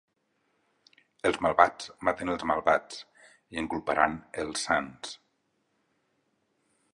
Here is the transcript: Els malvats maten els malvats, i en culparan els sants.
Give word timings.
Els 1.29 1.35
malvats 1.45 1.91
maten 2.09 2.31
els 2.35 2.45
malvats, 2.51 3.03
i 3.57 3.61
en 3.63 3.69
culparan 3.75 4.17
els 4.45 4.65
sants. 4.71 5.13